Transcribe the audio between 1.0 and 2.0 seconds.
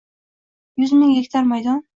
ming gektar maydon